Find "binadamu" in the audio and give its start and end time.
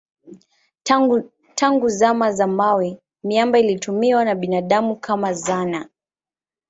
4.35-4.95